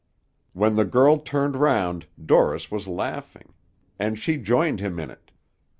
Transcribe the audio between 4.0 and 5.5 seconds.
she joined him in it.